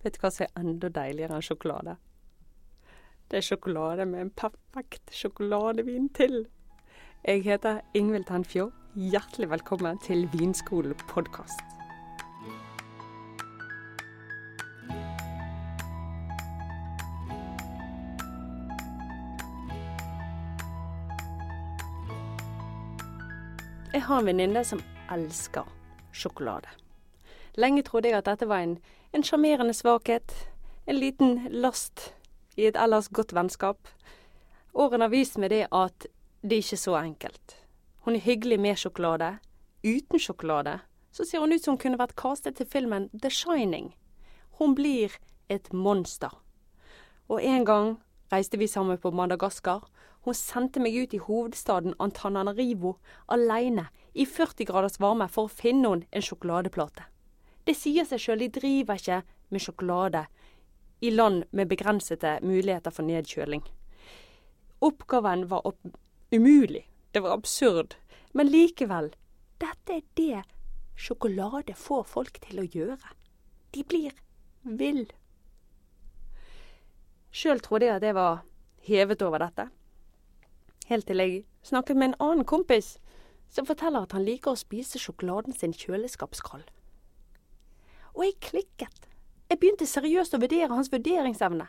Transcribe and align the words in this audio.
Vet 0.00 0.14
du 0.16 0.22
hva 0.22 0.30
som 0.32 0.46
er 0.46 0.60
enda 0.62 0.88
deiligere 0.96 1.36
enn 1.36 1.44
sjokolade? 1.44 1.98
Det 3.28 3.36
er 3.36 3.44
sjokolade 3.44 4.06
med 4.08 4.22
en 4.24 4.30
perfekt 4.32 5.12
sjokoladevin 5.12 6.08
til. 6.16 6.46
Jeg 7.20 7.44
heter 7.44 7.82
Ingvild 7.92 8.24
Tenfjord. 8.30 8.72
Hjertelig 8.96 9.50
velkommen 9.50 10.00
til 10.00 10.24
Vinskolen 10.32 10.96
podkast. 11.12 11.60
Jeg 23.92 24.06
har 24.08 24.18
en 24.18 24.32
venninne 24.32 24.64
som 24.64 24.80
elsker 25.12 25.68
sjokolade. 26.12 26.72
Lenge 27.58 27.82
trodde 27.82 28.08
jeg 28.08 28.18
at 28.18 28.26
dette 28.26 28.48
var 28.48 28.62
en 28.62 28.78
en 29.12 29.22
sjarmerende 29.22 29.74
svakhet, 29.74 30.32
en 30.86 30.98
liten 30.98 31.48
last 31.50 32.12
i 32.56 32.68
et 32.68 32.76
ellers 32.78 33.08
godt 33.08 33.34
vennskap. 33.34 33.88
Årene 34.74 35.08
har 35.08 35.14
vist 35.14 35.38
meg 35.38 35.50
det 35.50 35.64
at 35.74 36.06
det 36.42 36.56
er 36.56 36.62
ikke 36.62 36.78
så 36.78 36.94
enkelt. 37.00 37.56
Hun 38.06 38.16
er 38.16 38.24
hyggelig 38.24 38.60
med 38.60 38.78
sjokolade. 38.78 39.32
Uten 39.82 40.22
sjokolade 40.22 40.78
så 41.10 41.26
ser 41.26 41.42
hun 41.42 41.52
ut 41.52 41.64
som 41.64 41.74
hun 41.74 41.82
kunne 41.82 41.98
vært 41.98 42.14
kastet 42.14 42.56
til 42.56 42.70
filmen 42.70 43.08
The 43.10 43.30
Shining. 43.30 43.94
Hun 44.60 44.76
blir 44.78 45.18
et 45.50 45.72
monster. 45.72 46.30
Og 47.28 47.42
en 47.42 47.64
gang 47.66 47.96
reiste 48.32 48.58
vi 48.58 48.70
sammen 48.70 48.98
på 48.98 49.10
Madagaskar. 49.10 49.88
Hun 50.22 50.34
sendte 50.34 50.80
meg 50.80 50.94
ut 50.94 51.14
i 51.14 51.24
hovedstaden 51.24 51.96
Antananarivo 51.98 52.98
alene 53.28 53.88
i 54.14 54.26
40 54.26 54.70
graders 54.70 55.00
varme 55.00 55.26
for 55.28 55.48
å 55.48 55.54
finne 55.62 55.88
henne 55.88 56.06
en 56.12 56.22
sjokoladeplate. 56.22 57.10
Det 57.66 57.76
sier 57.76 58.06
seg 58.08 58.22
sjøl, 58.22 58.40
de 58.44 58.48
driver 58.60 59.00
ikke 59.00 59.22
med 59.50 59.62
sjokolade 59.62 60.24
i 61.00 61.10
land 61.10 61.44
med 61.50 61.68
begrensede 61.68 62.38
muligheter 62.42 62.92
for 62.92 63.06
nedkjøling. 63.06 63.64
Oppgaven 64.80 65.46
var 65.50 65.66
opp 65.68 65.96
umulig. 66.32 66.86
Det 67.12 67.22
var 67.22 67.36
absurd. 67.36 67.96
Men 68.32 68.48
likevel, 68.48 69.10
dette 69.60 69.96
er 69.96 70.04
det 70.16 70.42
sjokolade 71.00 71.74
får 71.76 72.04
folk 72.04 72.40
til 72.44 72.60
å 72.62 72.68
gjøre. 72.68 73.14
De 73.74 73.84
blir 73.84 74.14
vill. 74.62 75.06
Sjøl 77.30 77.60
trodde 77.62 77.86
jeg 77.86 77.96
at 78.00 78.06
jeg 78.06 78.16
var 78.16 78.42
hevet 78.86 79.22
over 79.22 79.42
dette. 79.44 79.68
Helt 80.90 81.06
til 81.06 81.22
jeg 81.22 81.44
snakket 81.62 81.96
med 81.96 82.10
en 82.10 82.20
annen 82.20 82.44
kompis 82.44 82.98
som 83.50 83.66
forteller 83.66 84.06
at 84.06 84.14
han 84.16 84.26
liker 84.26 84.52
å 84.52 84.58
spise 84.58 84.98
sjokoladen 84.98 85.54
sin 85.54 85.74
kjøleskapskald. 85.74 86.66
Og 88.14 88.24
jeg 88.26 88.38
klikket. 88.42 89.06
Jeg 89.50 89.58
begynte 89.58 89.86
seriøst 89.86 90.34
å 90.36 90.40
vurdere 90.42 90.70
hans 90.72 90.90
vurderingsevne. 90.92 91.66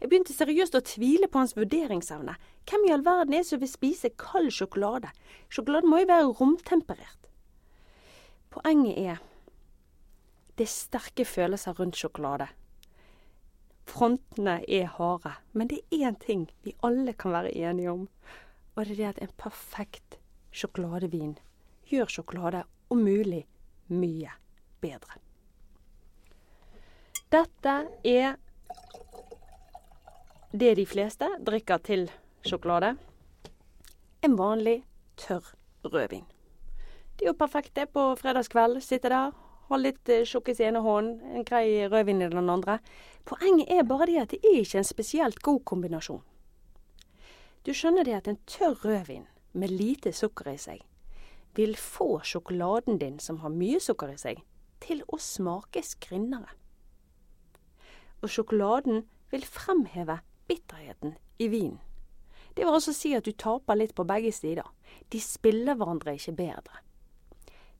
Jeg 0.00 0.08
begynte 0.08 0.32
seriøst 0.32 0.76
å 0.78 0.84
tvile 0.84 1.28
på 1.28 1.42
hans 1.42 1.52
vurderingsevne. 1.56 2.36
Hvem 2.68 2.86
i 2.88 2.92
all 2.94 3.04
verden 3.04 3.34
er 3.36 3.42
det 3.42 3.50
som 3.50 3.60
vil 3.60 3.68
spise 3.68 4.12
kald 4.20 4.48
sjokolade? 4.56 5.10
Sjokoladen 5.52 5.92
må 5.92 6.00
jo 6.00 6.08
være 6.08 6.30
romtemperert. 6.38 7.28
Poenget 8.50 8.96
er 8.98 9.20
det 10.56 10.66
er 10.66 10.72
sterke 10.72 11.24
følelser 11.24 11.76
rundt 11.78 11.96
sjokolade. 11.96 12.50
Frontene 13.88 14.58
er 14.68 14.90
harde, 14.96 15.32
men 15.52 15.70
det 15.70 15.80
er 15.90 16.10
én 16.10 16.18
ting 16.20 16.42
vi 16.64 16.74
alle 16.84 17.14
kan 17.16 17.32
være 17.32 17.54
enige 17.56 17.92
om, 17.92 18.02
og 18.76 18.84
det 18.84 18.92
er 18.92 19.00
det 19.00 19.08
at 19.08 19.22
en 19.24 19.32
perfekt 19.40 20.18
sjokoladevin 20.52 21.38
gjør 21.88 22.12
sjokolade 22.12 22.66
om 22.92 23.00
mulig 23.04 23.46
mye 23.88 24.36
bedre. 24.84 25.16
Dette 27.30 27.72
er 28.02 28.32
det 30.50 30.72
de 30.74 30.86
fleste 30.86 31.28
drikker 31.46 31.78
til 31.86 32.08
sjokolade. 32.42 32.96
En 34.26 34.34
vanlig, 34.34 34.80
tørr 35.14 35.52
rødvin. 35.84 36.24
Det 37.14 37.28
er 37.28 37.30
jo 37.30 37.36
perfekt 37.38 37.76
det 37.78 37.86
på 37.94 38.08
fredagskveld. 38.18 38.82
Sitte 38.82 39.14
der, 39.14 39.30
ha 39.70 39.78
litt 39.78 40.10
eh, 40.10 40.26
sjokkis 40.26 40.58
i 40.58 40.66
ene 40.72 40.82
hånden, 40.82 41.22
en 41.30 41.46
grei 41.46 41.86
rødvin 41.86 42.26
i 42.26 42.32
den 42.34 42.50
andre. 42.50 42.80
Poenget 43.22 43.70
er 43.78 43.86
bare 43.86 44.10
det 44.10 44.20
at 44.24 44.34
det 44.34 44.42
er 44.42 44.58
ikke 44.64 44.82
en 44.82 44.90
spesielt 44.90 45.38
god 45.46 45.62
kombinasjon. 45.70 46.24
Du 47.62 47.70
skjønner 47.70 48.10
det 48.10 48.18
at 48.18 48.32
en 48.32 48.42
tørr 48.50 48.74
rødvin 48.82 49.28
med 49.52 49.70
lite 49.70 50.10
sukker 50.10 50.50
i 50.50 50.58
seg 50.58 50.82
vil 51.54 51.78
få 51.78 52.24
sjokoladen 52.26 52.98
din, 52.98 53.20
som 53.22 53.38
har 53.44 53.54
mye 53.54 53.78
sukker 53.78 54.10
i 54.10 54.18
seg, 54.18 54.42
til 54.82 55.04
å 55.06 55.18
smake 55.22 55.82
skrinnere 55.86 56.58
og 58.22 58.30
sjokoladen 58.30 59.04
vil 59.30 59.46
fremheve 59.46 60.20
bitterheten 60.48 61.16
i 61.38 61.48
vinen. 61.48 61.80
Det 62.56 62.66
vil 62.66 62.74
altså 62.74 62.92
si 62.92 63.12
at 63.14 63.24
du 63.24 63.32
taper 63.32 63.78
litt 63.78 63.94
på 63.94 64.04
begge 64.04 64.32
sider. 64.34 64.66
De 65.12 65.20
spiller 65.22 65.78
hverandre 65.78 66.16
ikke 66.18 66.34
bedre. 66.36 66.80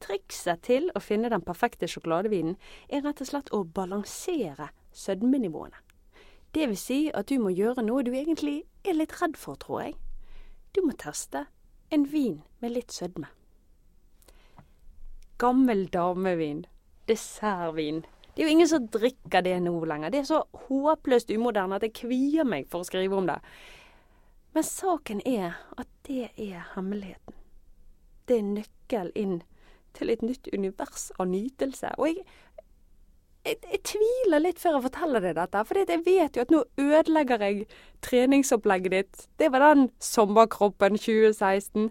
Trikset 0.00 0.64
til 0.66 0.90
å 0.96 1.00
finne 1.00 1.30
den 1.32 1.44
perfekte 1.44 1.88
sjokoladevinen 1.88 2.56
er 2.88 3.04
rett 3.04 3.20
og 3.22 3.28
slett 3.28 3.52
å 3.54 3.62
balansere 3.64 4.70
sødmenivåene. 4.92 5.76
Det 6.54 6.68
vil 6.70 6.78
si 6.78 6.98
at 7.10 7.28
du 7.28 7.38
må 7.42 7.50
gjøre 7.50 7.82
noe 7.82 8.04
du 8.06 8.12
egentlig 8.14 8.62
er 8.84 8.96
litt 8.96 9.14
redd 9.20 9.36
for, 9.36 9.58
tror 9.60 9.82
jeg. 9.82 9.96
Du 10.74 10.82
må 10.86 10.94
teste 10.98 11.46
en 11.90 12.04
vin 12.10 12.42
med 12.62 12.74
litt 12.76 12.92
sødme. 12.94 13.28
Gammel 15.38 15.88
damevin, 15.90 16.64
dessertvin, 17.08 18.04
det 18.34 18.42
er 18.42 18.48
jo 18.48 18.52
ingen 18.56 18.68
som 18.68 18.88
drikker 18.90 19.44
det 19.46 19.54
nå 19.62 19.76
lenger. 19.86 20.10
Det 20.10 20.18
er 20.18 20.28
så 20.28 20.42
håpløst 20.66 21.30
umoderne 21.30 21.78
at 21.78 21.86
jeg 21.86 21.94
kvier 22.00 22.46
meg 22.48 22.66
for 22.70 22.82
å 22.82 22.88
skrive 22.88 23.14
om 23.14 23.28
det. 23.30 23.38
Men 24.54 24.66
saken 24.66 25.20
er 25.26 25.54
at 25.78 25.90
det 26.08 26.30
er 26.34 26.64
hemmeligheten. 26.74 27.36
Det 28.28 28.38
er 28.38 28.48
nøkkel 28.48 29.12
inn 29.18 29.38
til 29.94 30.10
et 30.10 30.22
nytt 30.22 30.48
univers 30.52 31.12
av 31.18 31.28
nytelse. 31.30 31.92
Og 31.98 32.10
jeg, 32.10 32.26
jeg, 33.46 33.58
jeg 33.70 33.82
tviler 33.90 34.42
litt 34.42 34.62
før 34.62 34.78
jeg 34.78 34.86
forteller 34.88 35.26
deg 35.28 35.38
dette, 35.38 35.64
for 35.68 35.82
jeg 35.82 36.04
vet 36.06 36.36
jo 36.36 36.44
at 36.46 36.54
nå 36.54 36.62
ødelegger 36.80 37.46
jeg 37.46 37.66
treningsopplegget 38.06 38.94
ditt. 38.94 39.26
Det 39.38 39.50
var 39.54 39.68
den 39.68 39.88
sommerkroppen 40.02 40.98
2016. 40.98 41.90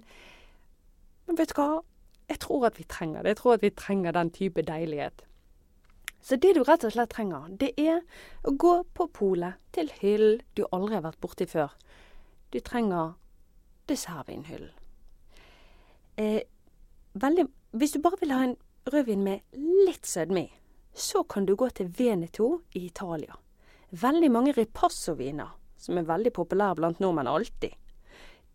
Men 1.28 1.40
vet 1.40 1.56
du 1.56 1.60
hva? 1.62 1.84
Jeg 2.32 2.40
tror 2.44 2.68
at 2.68 2.80
vi 2.80 2.88
trenger 2.88 3.22
det. 3.24 3.36
Jeg 3.36 3.44
tror 3.44 3.60
at 3.60 3.64
vi 3.64 3.76
trenger 3.76 4.16
den 4.16 4.32
type 4.34 4.64
deilighet. 4.68 5.24
Så 6.24 6.38
det 6.40 6.54
du 6.56 6.62
rett 6.64 6.86
og 6.88 6.94
slett 6.96 7.12
trenger, 7.12 7.50
det 7.60 7.74
er 7.80 8.00
å 8.48 8.54
gå 8.56 8.78
på 8.96 9.10
polet 9.12 9.60
til 9.76 9.90
hyllen 10.00 10.40
du 10.56 10.64
aldri 10.72 10.96
har 10.96 11.04
vært 11.04 11.20
borti 11.20 11.48
før. 11.52 11.74
Du 12.56 12.62
trenger 12.64 13.18
dessertvinhyllen. 13.92 14.72
Eh, 16.16 16.46
hvis 17.74 17.96
du 17.96 18.00
bare 18.00 18.22
vil 18.22 18.32
ha 18.32 18.40
en 18.46 18.56
rødvin 18.88 19.26
med 19.26 19.44
litt 19.90 20.08
sødme 20.08 20.46
i, 20.46 20.50
så 20.94 21.26
kan 21.28 21.46
du 21.46 21.58
gå 21.60 21.68
til 21.76 21.92
Veneto 21.98 22.62
i 22.72 22.86
Italia. 22.86 23.36
Veldig 23.92 24.32
mange 24.32 24.56
ripasso-viner, 24.56 25.52
som 25.78 25.98
er 25.98 26.08
veldig 26.08 26.32
populære 26.38 26.80
blant 26.80 27.04
nordmenn 27.04 27.28
alltid, 27.28 27.76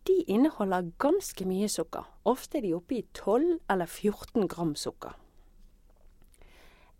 de 0.08 0.22
inneholder 0.30 0.88
ganske 1.02 1.44
mye 1.44 1.68
sukker. 1.68 2.06
Ofte 2.24 2.62
er 2.62 2.64
de 2.64 2.76
oppe 2.78 3.02
i 3.02 3.06
12 3.12 3.58
eller 3.68 3.86
14 3.86 4.48
gram 4.48 4.76
sukker 4.78 5.18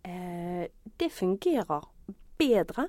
det 0.03 1.09
fungerer 1.11 1.85
bedre 2.39 2.87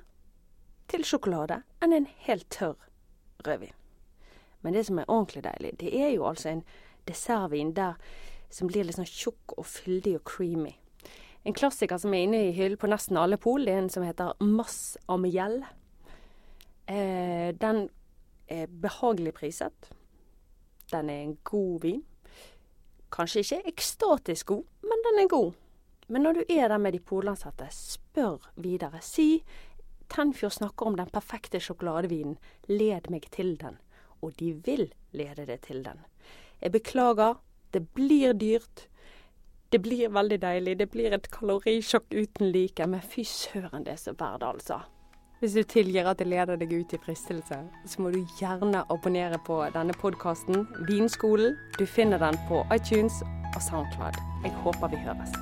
til 0.91 1.05
sjokolade 1.07 1.61
enn 1.83 1.93
en 1.95 2.07
helt 2.27 2.47
tørr 2.55 2.79
rødvin. 3.47 3.75
Men 4.63 4.75
det 4.77 4.87
som 4.87 4.99
er 4.99 5.09
ordentlig 5.09 5.45
deilig, 5.45 5.73
det 5.81 5.91
er 5.97 6.11
jo 6.15 6.27
altså 6.29 6.49
en 6.49 6.63
dessertvin 7.09 7.73
der 7.77 7.97
som 8.51 8.69
blir 8.69 8.85
litt 8.85 8.99
sånn 8.99 9.09
tjukk 9.09 9.55
og 9.57 9.67
fyldig 9.67 10.17
og 10.19 10.25
creamy. 10.29 10.75
En 11.47 11.57
klassiker 11.57 12.01
som 12.01 12.13
er 12.15 12.27
inne 12.27 12.43
i 12.49 12.53
hyllen 12.53 12.81
på 12.81 12.91
nesten 12.91 13.17
alle 13.17 13.39
pol, 13.41 13.65
det 13.65 13.73
er 13.73 13.83
en 13.85 13.93
som 13.93 14.05
heter 14.05 14.35
Mass 14.45 14.99
Amiel. 15.09 15.63
Eh, 16.91 17.55
den 17.57 17.87
er 18.51 18.69
behagelig 18.83 19.33
priset. 19.39 19.91
Den 20.91 21.09
er 21.09 21.23
en 21.23 21.37
god 21.45 21.81
vin. 21.87 22.05
Kanskje 23.11 23.45
ikke 23.45 23.73
ekstatisk 23.73 24.53
god, 24.53 24.65
men 24.83 25.07
den 25.07 25.25
er 25.25 25.31
god. 25.31 25.53
Men 26.11 26.27
når 26.27 26.41
du 26.41 26.43
er 26.49 26.69
der 26.69 26.79
med 26.83 26.93
de 26.93 27.01
polansatte, 27.01 27.69
spør 27.71 28.51
videre. 28.59 28.99
Si 29.01 29.45
Tenfjord 30.11 30.53
snakker 30.53 30.87
om 30.87 30.97
den 30.99 31.11
perfekte 31.13 31.61
sjokoladevinen. 31.63 32.37
Led 32.67 33.11
meg 33.11 33.31
til 33.31 33.55
den. 33.61 33.79
Og 34.21 34.35
de 34.41 34.53
vil 34.67 34.89
lede 35.15 35.47
deg 35.47 35.61
til 35.63 35.85
den. 35.85 36.03
Jeg 36.61 36.73
beklager, 36.73 37.39
det 37.73 37.89
blir 37.95 38.33
dyrt. 38.33 38.89
Det 39.73 39.83
blir 39.83 40.11
veldig 40.11 40.41
deilig. 40.43 40.79
Det 40.79 40.91
blir 40.91 41.15
et 41.15 41.31
kalorisjokk 41.31 42.11
uten 42.11 42.51
like. 42.51 42.87
Men 42.87 43.01
fy 43.01 43.23
søren, 43.23 43.87
det 43.87 43.95
er 43.95 44.03
så 44.03 44.17
verdt 44.19 44.43
altså. 44.43 44.81
Hvis 45.41 45.55
du 45.57 45.63
tilgir 45.63 46.05
at 46.11 46.19
det 46.19 46.27
leder 46.29 46.59
deg 46.61 46.75
ut 46.75 46.93
i 46.93 46.99
fristelse, 47.01 47.63
så 47.87 48.03
må 48.03 48.11
du 48.13 48.19
gjerne 48.37 48.83
abonnere 48.93 49.39
på 49.47 49.63
denne 49.73 49.95
podkasten, 49.97 50.67
Vinskolen. 50.91 51.57
Du 51.79 51.87
finner 51.87 52.21
den 52.21 52.37
på 52.51 52.61
iTunes 52.75 53.23
og 53.55 53.63
SoundCloud. 53.71 54.21
Jeg 54.45 54.53
håper 54.67 54.93
vi 54.93 55.01
høres. 55.07 55.33